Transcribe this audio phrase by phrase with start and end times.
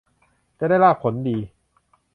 [0.59, 1.37] จะได้ลาภผลดี